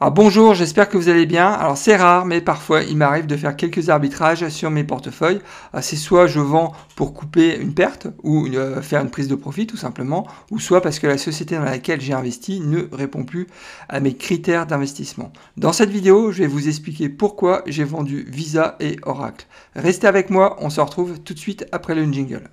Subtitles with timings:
[0.00, 1.48] Bonjour, j'espère que vous allez bien.
[1.48, 5.40] Alors c'est rare, mais parfois il m'arrive de faire quelques arbitrages sur mes portefeuilles.
[5.72, 9.34] Ah, c'est soit je vends pour couper une perte ou euh, faire une prise de
[9.34, 13.24] profit tout simplement, ou soit parce que la société dans laquelle j'ai investi ne répond
[13.24, 13.48] plus
[13.88, 15.32] à mes critères d'investissement.
[15.56, 19.46] Dans cette vidéo, je vais vous expliquer pourquoi j'ai vendu Visa et Oracle.
[19.74, 22.48] Restez avec moi, on se retrouve tout de suite après le jingle.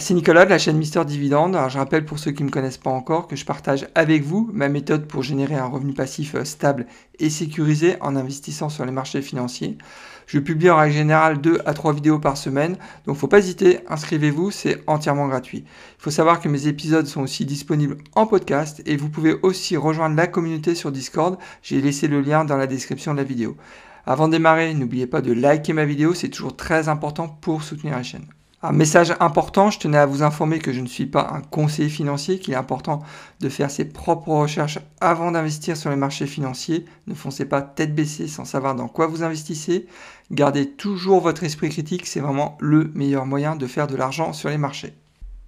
[0.00, 1.56] C'est Nicolas de la chaîne Mister Dividende.
[1.68, 4.50] Je rappelle pour ceux qui ne me connaissent pas encore que je partage avec vous
[4.52, 6.86] ma méthode pour générer un revenu passif euh, stable
[7.18, 9.78] et sécurisé en investissant sur les marchés financiers.
[10.26, 12.76] Je publie en règle générale 2 à 3 vidéos par semaine,
[13.06, 15.64] donc faut pas hésiter, inscrivez-vous, c'est entièrement gratuit.
[15.66, 19.76] Il faut savoir que mes épisodes sont aussi disponibles en podcast et vous pouvez aussi
[19.76, 23.56] rejoindre la communauté sur Discord, j'ai laissé le lien dans la description de la vidéo.
[24.04, 27.94] Avant de démarrer, n'oubliez pas de liker ma vidéo, c'est toujours très important pour soutenir
[27.96, 28.26] la chaîne.
[28.68, 31.88] Un message important, je tenais à vous informer que je ne suis pas un conseiller
[31.88, 33.00] financier, qu'il est important
[33.38, 36.84] de faire ses propres recherches avant d'investir sur les marchés financiers.
[37.06, 39.86] Ne foncez pas tête baissée sans savoir dans quoi vous investissez.
[40.32, 44.48] Gardez toujours votre esprit critique, c'est vraiment le meilleur moyen de faire de l'argent sur
[44.48, 44.94] les marchés.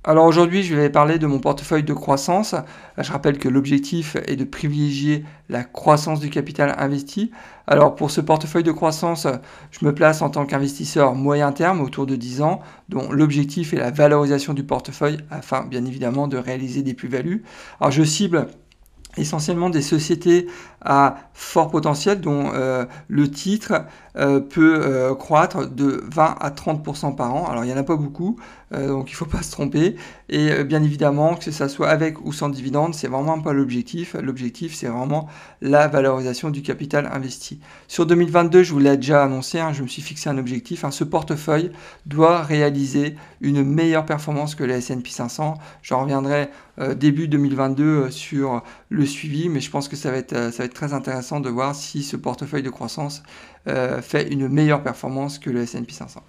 [0.05, 2.55] Alors aujourd'hui, je vais parler de mon portefeuille de croissance.
[2.97, 7.33] Je rappelle que l'objectif est de privilégier la croissance du capital investi.
[7.67, 9.27] Alors pour ce portefeuille de croissance,
[9.73, 13.79] je me place en tant qu'investisseur moyen terme autour de 10 ans, dont l'objectif est
[13.79, 17.43] la valorisation du portefeuille afin bien évidemment de réaliser des plus-values.
[17.81, 18.47] Alors je cible
[19.17, 20.47] essentiellement des sociétés
[20.81, 23.85] à fort potentiel dont euh, le titre
[24.17, 27.47] euh, peut euh, croître de 20 à 30% par an.
[27.47, 28.37] Alors il n'y en a pas beaucoup,
[28.71, 29.97] donc il ne faut pas se tromper.
[30.29, 34.15] Et bien évidemment, que ce soit avec ou sans dividende, c'est vraiment pas l'objectif.
[34.15, 35.29] L'objectif, c'est vraiment
[35.63, 37.61] la valorisation du capital investi.
[37.89, 40.85] Sur 2022, je vous l'ai déjà annoncé, hein, je me suis fixé un objectif.
[40.85, 41.73] Hein, ce portefeuille
[42.07, 45.55] doit réaliser une meilleure performance que le S&P 500.
[45.83, 46.51] J'en reviendrai
[46.97, 51.41] début 2022 sur le suivi, mais je pense que ça va être, ça très intéressant
[51.41, 53.23] de voir si ce portefeuille de croissance
[53.67, 56.23] euh, fait une meilleure performance que le S&P 500.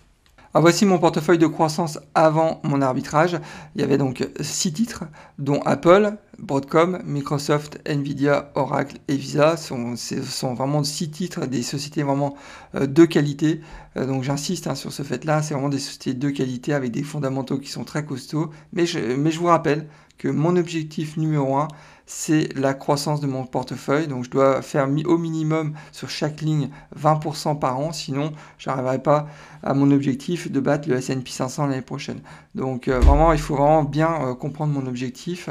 [0.55, 3.39] Alors voici mon portefeuille de croissance avant mon arbitrage.
[3.75, 5.03] Il y avait donc six titres,
[5.37, 9.57] dont Apple, Broadcom, Microsoft, Nvidia, Oracle et Visa.
[9.57, 9.75] Ce
[10.23, 12.35] sont, vraiment six titres des sociétés vraiment
[12.73, 13.61] euh, de qualité.
[13.95, 17.03] Euh, donc j'insiste hein, sur ce fait-là, c'est vraiment des sociétés de qualité avec des
[17.03, 18.49] fondamentaux qui sont très costauds.
[18.73, 19.87] Mais je, mais je vous rappelle
[20.17, 21.67] que mon objectif numéro un,
[22.11, 24.07] c'est la croissance de mon portefeuille.
[24.07, 28.97] Donc je dois faire au minimum sur chaque ligne 20% par an, sinon je n'arriverai
[28.97, 29.27] pas
[29.61, 32.21] à mon objectif de battre le S&P 500 l'année prochaine.
[32.55, 35.49] Donc euh, vraiment, il faut vraiment bien euh, comprendre mon objectif.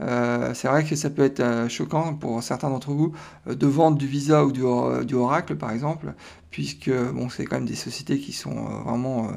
[0.00, 3.12] Euh, c'est vrai que ça peut être choquant pour certains d'entre vous
[3.46, 4.62] de vendre du Visa ou du,
[5.04, 6.14] du, Oracle par exemple,
[6.50, 8.54] puisque bon, c'est quand même des sociétés qui sont
[8.86, 9.28] vraiment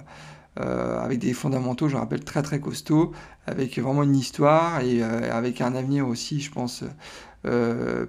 [0.58, 3.12] avec des fondamentaux, je rappelle, très très costauds,
[3.48, 6.88] avec vraiment une histoire et euh, avec un avenir aussi, je pense, euh,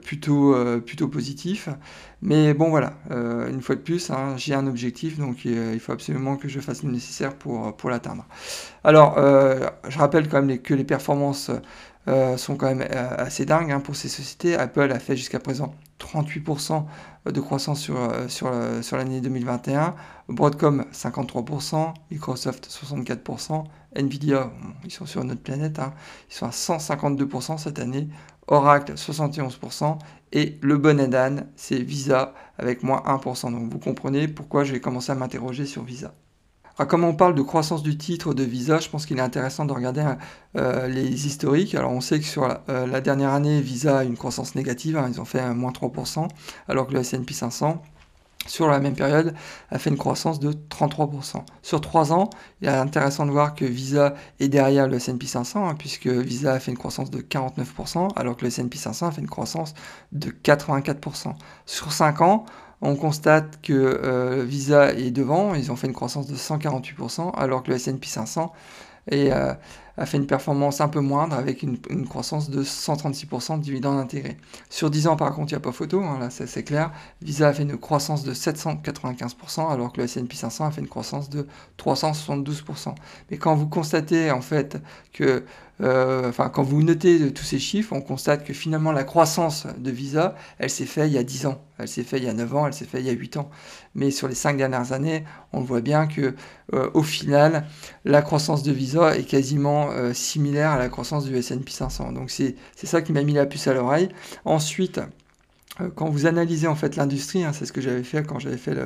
[0.03, 1.69] plutôt, plutôt positif.
[2.21, 6.37] Mais bon, voilà, une fois de plus, hein, j'ai un objectif, donc il faut absolument
[6.37, 8.27] que je fasse le nécessaire pour, pour l'atteindre.
[8.85, 11.51] Alors, je rappelle quand même que les performances
[12.37, 14.55] sont quand même assez dingues hein, pour ces sociétés.
[14.57, 16.85] Apple a fait jusqu'à présent 38%
[17.27, 19.95] de croissance sur, euh, sur, euh, sur l'année 2021,
[20.29, 23.65] Broadcom 53%, Microsoft 64%,
[23.97, 24.51] Nvidia,
[24.85, 25.93] ils sont sur notre planète, hein,
[26.31, 28.09] ils sont à 152% cette année,
[28.49, 29.99] Oracle 71%,
[30.33, 33.53] et le bon âne, c'est Visa avec moins 1%.
[33.53, 36.15] Donc vous comprenez pourquoi je vais commencer à m'interroger sur Visa.
[36.79, 39.67] Alors, comme on parle de croissance du titre de Visa, je pense qu'il est intéressant
[39.67, 40.05] de regarder
[40.57, 41.75] euh, les historiques.
[41.75, 45.07] Alors, on sait que sur la, euh, dernière année, Visa a une croissance négative, hein,
[45.11, 46.29] ils ont fait un moins 3%,
[46.69, 47.83] alors que le S&P 500
[48.47, 49.35] sur la même période,
[49.71, 51.45] a fait une croissance de 33%.
[51.63, 52.31] Sur 3 ans,
[52.61, 56.53] il est intéressant de voir que Visa est derrière le S&P 500, hein, puisque Visa
[56.53, 59.75] a fait une croissance de 49%, alors que le S&P 500 a fait une croissance
[60.13, 61.35] de 84%.
[61.67, 62.45] Sur 5 ans,
[62.81, 67.63] on constate que euh, Visa est devant, ils ont fait une croissance de 148%, alors
[67.63, 68.53] que le S&P 500
[69.11, 69.55] euh,
[69.97, 71.79] a fait une performance un peu moindre avec une,
[72.09, 74.37] croissance de 136% de dividendes intégrés.
[74.71, 76.93] Sur 10 ans, par contre, il n'y a pas photo, hein, là c'est clair.
[77.21, 80.89] Visa a fait une croissance de 795%, alors que le S&P 500 a fait une
[80.89, 81.47] croissance de
[81.79, 82.95] 372%.
[83.31, 84.79] Mais quand vous constatez en fait
[85.13, 85.45] que
[85.83, 89.91] euh, enfin, quand vous notez tous ces chiffres, on constate que finalement la croissance de
[89.91, 92.35] Visa, elle s'est faite il y a 10 ans, elle s'est faite il y a
[92.35, 93.51] 9 ans, elle s'est faite il y a 8 ans.
[93.95, 96.35] Mais sur les 5 dernières années, on voit bien que
[96.73, 97.67] euh, au final,
[98.05, 102.13] la croissance de Visa est quasiment euh, similaire à la croissance du S&P 500.
[102.13, 104.09] Donc c'est ça qui m'a mis la puce à l'oreille.
[104.45, 105.01] Ensuite,
[105.95, 108.77] quand vous analysez en fait l'industrie, hein, c'est ce que j'avais fait quand j'avais fait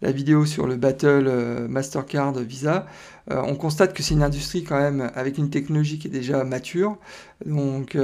[0.00, 2.86] la vidéo sur le battle euh, Mastercard Visa,
[3.30, 6.44] euh, on constate que c'est une industrie quand même avec une technologie qui est déjà
[6.44, 6.98] mature.
[7.44, 7.98] Donc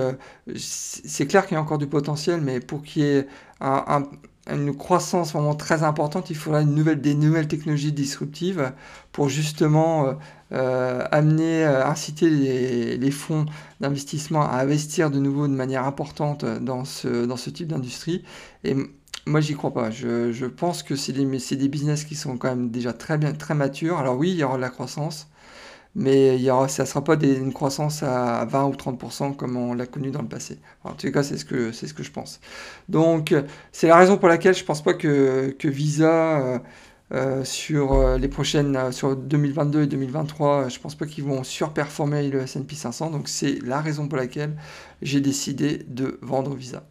[0.57, 3.29] c'est clair qu'il y a encore du potentiel, mais pour qu'il y ait
[4.49, 8.73] une croissance vraiment très importante, il faudra des nouvelles technologies disruptives
[9.13, 10.17] pour justement
[10.53, 13.47] euh, amener, euh, inciter les, fonds
[13.81, 18.23] d'investissement à investir de nouveau de manière importante dans ce, dans ce type d'industrie.
[18.63, 18.77] Et
[19.27, 19.91] moi, j'y crois pas.
[19.91, 23.33] Je, je pense que c'est des, des business qui sont quand même déjà très bien,
[23.33, 23.99] très matures.
[23.99, 25.29] Alors oui, il y aura de la croissance,
[25.97, 29.75] mais il ça ne sera pas des, une croissance à 20 ou 30% comme on
[29.75, 30.59] l'a connu dans le passé.
[30.85, 32.41] en tout cas, c'est ce que, ce que je pense.
[32.89, 33.35] Donc,
[33.73, 36.41] c'est la raison pour laquelle je pense pas que, que Visa...
[36.41, 36.59] Euh,
[37.13, 42.29] euh, sur euh, les prochaines, sur 2022 et 2023, je pense pas qu'ils vont surperformer
[42.29, 43.11] le S&P 500.
[43.11, 44.57] Donc c'est la raison pour laquelle
[45.03, 46.83] j'ai décidé de vendre Visa.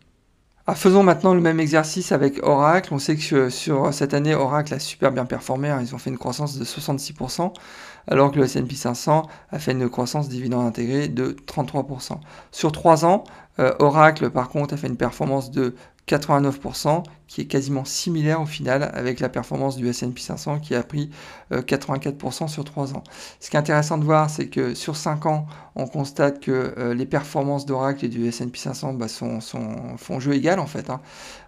[0.67, 2.91] Ah, faisons maintenant le même exercice avec Oracle.
[2.91, 5.69] On sait que sur cette année, Oracle a super bien performé.
[5.69, 5.79] Hein.
[5.79, 7.53] Ils ont fait une croissance de 66%,
[8.07, 12.17] alors que le S&P 500 a fait une croissance dividende intégrée de 33%.
[12.51, 13.25] Sur 3 ans,
[13.57, 15.75] Oracle, par contre, a fait une performance de
[16.07, 20.83] 89%, qui est quasiment similaire au final avec la performance du S&P 500 qui a
[20.83, 21.09] pris
[21.51, 23.03] 84% euh, sur 3 ans.
[23.39, 26.93] Ce qui est intéressant de voir, c'est que sur 5 ans, on constate que euh,
[26.93, 29.39] les performances d'Oracle et du S&P 500 bah, sont,
[29.97, 30.89] font jeu égal en fait.
[30.91, 31.01] Hein.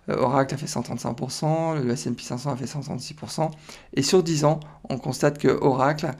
[0.09, 3.51] Euh, Oracle a fait 135%, le S&P 500 a fait 136%,
[3.93, 4.59] et sur 10 ans,
[4.89, 6.11] on constate que Oracle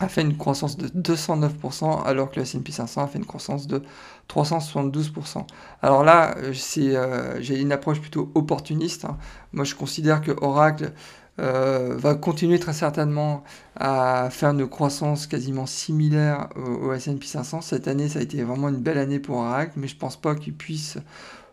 [0.00, 3.66] a fait une croissance de 209%, alors que le S&P 500 a fait une croissance
[3.66, 3.82] de
[4.30, 5.44] 372%.
[5.82, 9.04] Alors là, euh, euh, j'ai une approche plutôt opportuniste.
[9.04, 9.18] Hein.
[9.52, 10.92] Moi, je considère que Oracle
[11.38, 13.44] euh, va continuer très certainement
[13.76, 17.60] à faire une croissance quasiment similaire au, S&P 500.
[17.60, 20.34] Cette année, ça a été vraiment une belle année pour Oracle, mais je pense pas
[20.34, 20.96] qu'il puisse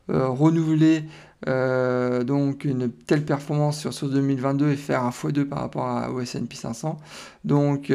[0.10, 1.04] renouveler
[1.46, 6.56] donc une telle performance sur, ce 2022 et faire un x2 par rapport au S&P
[6.56, 6.98] 500.
[7.44, 7.92] Donc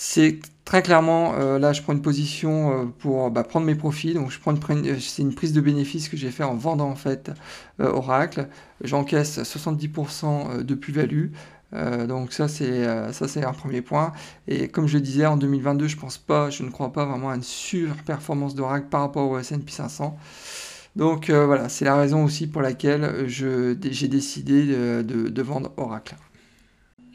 [0.00, 4.14] c'est très clairement, euh, là je prends une position euh, pour bah, prendre mes profits,
[4.14, 7.32] donc euh, c'est une prise de bénéfice que j'ai fait en vendant en fait
[7.80, 8.46] Oracle.
[8.84, 11.30] J'encaisse 70% de plus-value.
[12.08, 14.12] donc ça c'est ça c'est un premier point
[14.46, 17.30] et comme je le disais en 2022 je pense pas je ne crois pas vraiment
[17.30, 20.16] à une surperformance d'Oracle par rapport au S&P 500
[20.96, 24.64] donc voilà c'est la raison aussi pour laquelle j'ai décidé
[25.02, 26.14] de vendre Oracle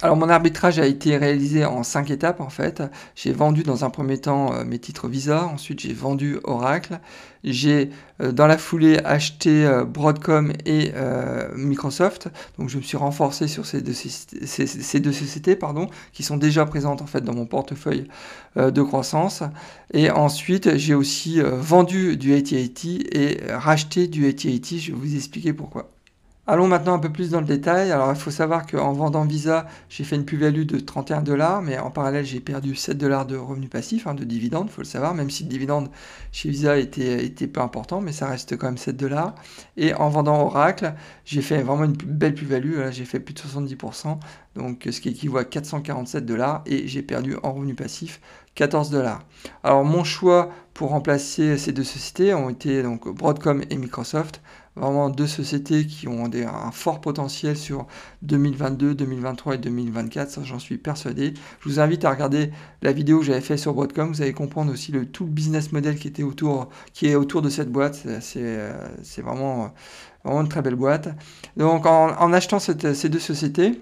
[0.00, 2.84] Alors mon arbitrage a été réalisé en cinq étapes en fait.
[3.16, 7.00] J'ai vendu dans un premier temps euh, mes titres Visa, ensuite j'ai vendu Oracle,
[7.42, 7.90] j'ai
[8.22, 10.92] euh, dans la foulée acheté euh, Broadcom et
[11.56, 12.28] Microsoft,
[12.60, 16.64] donc je me suis renforcé sur ces deux, ces, deux, sociétés pardon, qui sont déjà
[16.64, 18.06] présentes en fait dans mon portefeuille
[18.54, 19.42] de croissance.
[19.92, 25.52] Et ensuite j'ai aussi vendu du AT&T et racheté du AT&T, je vais vous expliquer
[25.52, 25.90] pourquoi.
[26.50, 27.92] Allons maintenant un peu plus dans le détail.
[27.92, 31.78] Alors, il faut savoir qu'en vendant Visa, j'ai fait une plus-value de 31 dollars, mais
[31.78, 34.86] en parallèle, j'ai perdu 7 dollars de revenus passifs, hein, de dividendes, il faut le
[34.86, 35.90] savoir, même si le dividende
[36.32, 39.34] chez Visa était, était peu important, mais ça reste quand même 7 dollars.
[39.76, 40.94] Et en vendant Oracle,
[41.26, 44.18] j'ai fait vraiment une belle plus-value, j'ai fait plus de 70%,
[44.54, 48.22] donc ce qui équivaut à 447 dollars, et j'ai perdu en revenus passifs
[48.54, 49.22] 14 dollars.
[49.64, 54.40] Alors, mon choix pour remplacer ces deux sociétés ont été donc Broadcom et Microsoft
[54.78, 57.86] vraiment deux sociétés qui ont un fort potentiel sur
[58.22, 61.34] 2022, 2023 et 2024, ça j'en suis persuadé.
[61.60, 62.50] Je vous invite à regarder
[62.82, 65.96] la vidéo que j'avais fait sur Broadcom, vous allez comprendre aussi le, tout business model
[65.96, 69.72] qui, était autour, qui est autour de cette boîte, c'est vraiment,
[70.24, 71.08] vraiment une très belle boîte.
[71.56, 73.80] Donc en, achetant ces deux sociétés,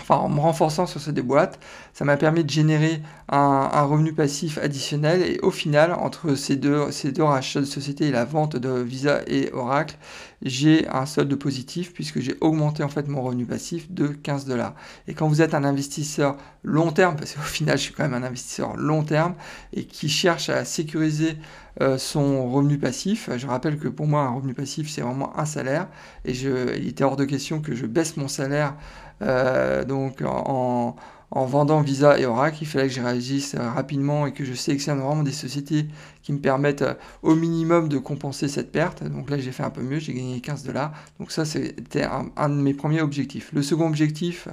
[0.00, 1.58] enfin en me renforçant sur ces deux boîtes,
[1.92, 6.90] ça m'a permis de générer un, revenu passif additionnel et au final, entre ces deux,
[6.90, 9.96] ces deux rachats de sociétés et la vente de Visa et Oracle,
[10.42, 14.74] j'ai un solde positif puisque j'ai augmenté en fait mon revenu passif de 15 dollars.
[15.06, 18.14] Et quand vous êtes un investisseur long terme, parce qu'au final je suis quand même
[18.14, 19.34] un investisseur long terme
[19.72, 21.36] et qui cherche à sécuriser
[21.80, 25.44] euh, son revenu passif, je rappelle que pour moi un revenu passif c'est vraiment un
[25.44, 25.88] salaire
[26.24, 28.74] et je, il était hors de question que je baisse mon salaire
[29.22, 30.96] euh, donc en,
[31.32, 34.98] vendant Visa et Oracle, il fallait que je réagisse euh, rapidement et que je sélectionne
[34.98, 35.86] vraiment des sociétés
[36.22, 39.04] qui me permettent euh, au minimum de compenser cette perte.
[39.04, 40.92] Donc là, j'ai fait un peu mieux, j'ai gagné 15 dollars.
[41.20, 43.50] Donc ça, c'était un, de mes premiers objectifs.
[43.52, 44.48] Le second objectif,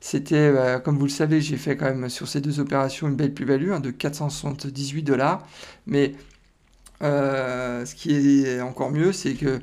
[0.00, 0.52] c'était,
[0.84, 3.72] comme vous le savez, j'ai fait quand même sur ces deux opérations une belle plus-value
[3.72, 5.46] hein, de 478 dollars.
[5.86, 6.12] Mais
[7.00, 9.60] ce qui est encore mieux, c'est que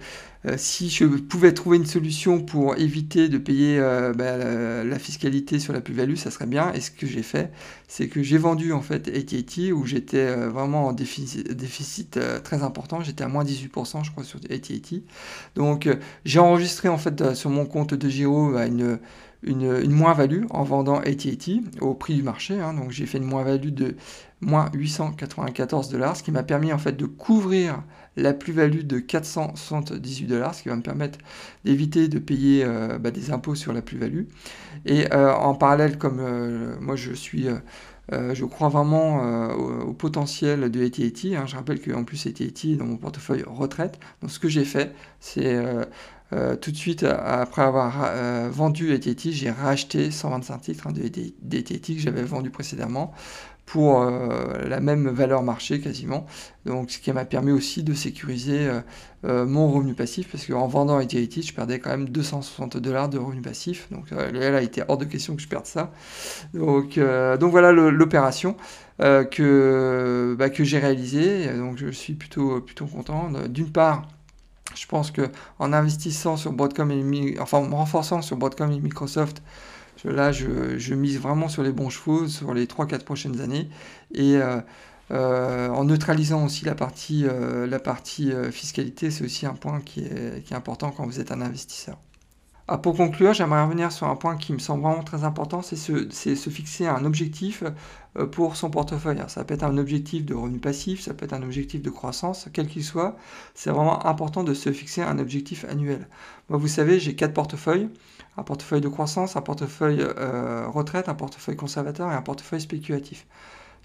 [0.48, 5.60] euh, si je pouvais trouver une solution pour éviter de payer euh, bah, la, fiscalité
[5.60, 6.72] sur la plus-value, ça serait bien.
[6.74, 7.52] Et ce que j'ai fait,
[7.88, 13.02] c'est que j'ai vendu en fait AT&T où j'étais euh, vraiment en déficit, très important.
[13.02, 15.04] J'étais à moins 18%, je crois, sur AT&T.
[15.56, 15.90] Donc
[16.26, 19.00] j'ai enregistré en fait sur mon compte de Giro bah, une
[19.46, 22.60] une, moins-value en vendant AT&T au prix du marché.
[22.60, 22.74] Hein.
[22.74, 23.96] donc j'ai fait une moins-value de
[24.46, 27.84] moins 894 dollars, ce qui m'a permis en fait de couvrir
[28.16, 31.20] la plus-value de 478 dollars, ce qui va me permettre
[31.66, 34.24] d'éviter de payer euh, bah, des impôts sur la plus-value.
[34.86, 37.48] Et euh, en parallèle, comme euh, moi je suis
[38.12, 41.36] je crois vraiment au, potentiel de AT&T.
[41.36, 41.46] Hein.
[41.48, 44.00] Je rappelle qu'en plus AT&T est dans mon portefeuille retraite.
[44.22, 45.60] Donc ce que j'ai fait, c'est
[46.62, 48.14] tout de suite après avoir
[48.52, 53.12] vendu AT&T, j'ai racheté 125 titres hein, d'AT&T que j'avais vendu précédemment
[53.66, 56.26] pour euh, la même valeur marché quasiment.
[56.66, 58.80] Donc ce qui m'a permis aussi de sécuriser euh,
[59.26, 63.18] euh, mon revenu passif parce qu'en vendant Ethereum, je perdais quand même 260 dollars de
[63.18, 63.88] revenu passif.
[63.92, 65.92] Donc là, il était hors de question que je perde ça.
[66.54, 68.56] Donc, donc voilà l'opération
[69.00, 71.48] que, bah, que j'ai réalisée.
[71.54, 73.32] Donc je suis plutôt, plutôt content.
[73.50, 74.08] D'une part,
[74.76, 76.92] je pense que en investissant sur Broadcom
[77.40, 79.42] renforçant sur Broadcom et Microsoft,
[80.06, 83.70] Là, je, mise vraiment sur les bons chevaux sur les 3-4 prochaines années.
[84.14, 84.62] Et euh,
[85.12, 90.92] euh, en neutralisant aussi la partie, euh, fiscalité, c'est aussi un point qui est, important
[90.92, 91.98] quand vous êtes un investisseur.
[92.68, 95.76] Ah, pour conclure, j'aimerais revenir sur un point qui me semble vraiment très important, c'est
[95.76, 97.64] se, fixer un objectif
[98.32, 99.22] pour son portefeuille.
[99.28, 102.50] ça peut être un objectif de revenu passif, ça peut être un objectif de croissance,
[102.54, 103.16] quel qu'il soit.
[103.54, 106.08] C'est vraiment important de se fixer un objectif annuel.
[106.50, 107.90] Moi, vous savez, j'ai quatre portefeuilles
[108.38, 113.26] un portefeuille de croissance, un portefeuille euh, retraite, un portefeuille conservateur et un portefeuille spéculatif.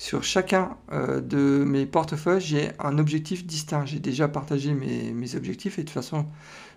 [0.00, 3.85] Sur chacun euh, de mes portefeuilles, j'ai un objectif distinct.
[3.85, 6.25] J'ai déjà partagé mes, objectifs et de toute façon,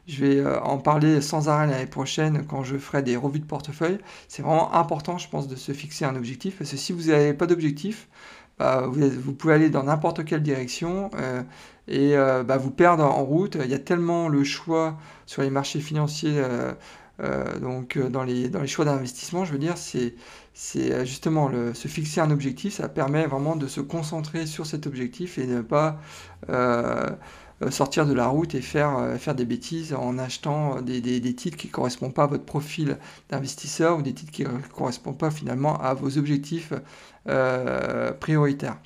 [0.07, 3.45] je vais euh, en parler sans arrêt l'année prochaine quand je ferai des revues de
[3.45, 3.99] portefeuille.
[4.27, 7.33] C'est vraiment important, je pense, de se fixer un objectif parce que si vous n'avez
[7.33, 8.09] pas d'objectif,
[8.59, 11.09] bah, vous, pouvez aller dans n'importe quelle direction
[11.87, 13.57] et bah, vous perdre en route.
[13.63, 16.43] Il y a tellement le choix sur les marchés financiers
[17.19, 20.15] euh, donc euh, dans les, dans les choix d'investissement, je veux dire, c'est
[20.75, 24.87] euh, justement le, se fixer un objectif, ça permet vraiment de se concentrer sur cet
[24.87, 25.99] objectif et ne pas
[27.69, 31.67] sortir de la route et faire, faire des bêtises en achetant des, des, titres qui
[31.67, 32.97] ne correspondent pas à votre profil
[33.29, 36.73] d'investisseur ou des titres qui ne correspondent pas finalement à vos objectifs
[38.19, 38.77] prioritaires.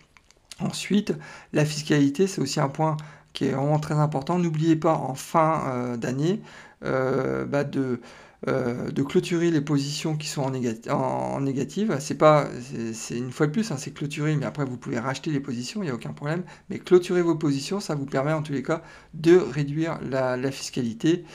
[0.60, 1.14] Ensuite,
[1.54, 2.98] la fiscalité, c'est aussi un point
[3.34, 4.38] qui est vraiment très important.
[4.38, 6.40] N'oubliez pas en fin d'année
[6.82, 8.00] bah de
[8.48, 10.54] euh, de clôturer les positions qui sont en,
[10.94, 11.98] en, négative.
[12.00, 12.48] C'est pas,
[12.94, 15.82] c'est une fois de plus, hein, c'est clôturer, mais après vous pouvez racheter les positions,
[15.82, 16.44] il n'y a aucun problème.
[16.70, 18.84] Mais clôturer vos positions, ça vous permet en tous les cas
[19.16, 21.26] de réduire la, fiscalité.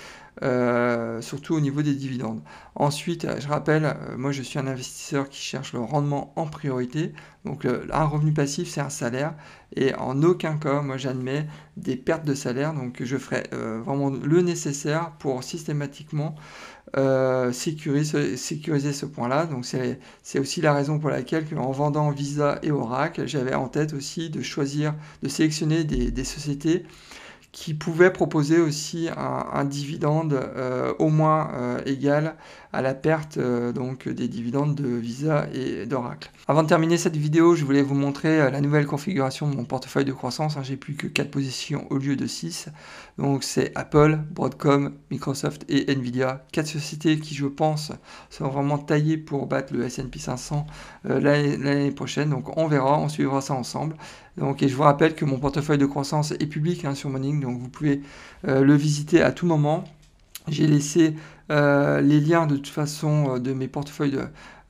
[0.43, 2.41] Euh, surtout au niveau des dividendes.
[2.75, 7.13] Ensuite, je rappelle, euh, moi je suis un investisseur qui cherche le rendement en priorité.
[7.45, 9.35] Donc un revenu passif, c'est un salaire.
[9.77, 12.73] Et en aucun cas, moi j'admets des pertes de salaire.
[12.73, 16.35] Donc je ferai vraiment le nécessaire pour systématiquement
[16.97, 19.47] euh, sécuriser, ce point-là.
[19.47, 23.95] Donc c'est aussi la raison pour laquelle en vendant Visa et Oracle, j'avais en tête
[23.95, 26.85] aussi de choisir, de sélectionner des, sociétés
[27.51, 32.37] qui pouvait proposer aussi un, dividende euh, au moins euh, égal
[32.73, 36.31] à la perte euh, donc des dividendes de Visa et d'Oracle.
[36.49, 40.05] Avant de terminer cette vidéo, je voulais vous montrer la nouvelle configuration de mon portefeuille
[40.05, 40.57] de croissance.
[40.57, 40.63] Hein.
[40.63, 42.69] J'ai plus que 4 positions au lieu de 6.
[43.19, 46.45] Donc c'est Apple, Broadcom, Microsoft et Nvidia.
[46.53, 47.93] 4 sociétés qui je pense
[48.31, 50.67] sont vraiment taillées pour battre le S&P 500
[51.05, 52.31] l'année prochaine.
[52.31, 53.97] Donc on verra, on suivra ça ensemble.
[54.61, 57.59] Et je vous rappelle que mon portefeuille de croissance est public hein, sur Morning, donc
[57.59, 58.01] vous pouvez
[58.49, 59.85] euh, le visiter à tout moment.
[60.49, 61.15] J'ai laissé
[61.51, 64.19] euh, les liens de toute façon euh, de mes portefeuilles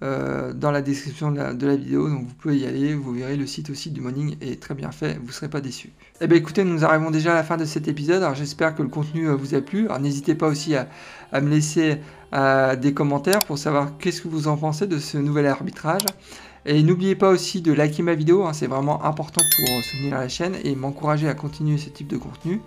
[0.02, 3.70] dans la description de la, vidéo, donc vous pouvez y aller, vous verrez le site
[3.70, 5.92] aussi du Morning est très bien fait, vous ne serez pas déçus.
[6.20, 8.88] Eh bien écoutez, nous arrivons déjà à la fin de cet épisode, j'espère que le
[8.88, 10.88] contenu vous a plu, n'hésitez pas aussi à
[11.40, 12.00] me laisser
[12.32, 16.02] des commentaires pour savoir qu'est-ce que vous en pensez de ce nouvel arbitrage.
[16.64, 20.28] Et n'oubliez pas aussi de liker ma vidéo, hein, c'est vraiment important pour soutenir la
[20.28, 22.60] chaîne et m'encourager à continuer ce type de contenu.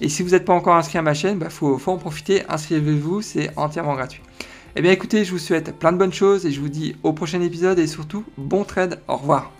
[0.00, 2.42] Et si vous n'êtes pas encore inscrit à ma chaîne, il bah, faut, en profiter,
[2.48, 4.22] inscrivez-vous, c'est entièrement gratuit.
[4.76, 7.12] Eh bien écoutez, je vous souhaite plein de bonnes choses et je vous dis au
[7.12, 9.57] prochain épisode et surtout bon trade, au revoir.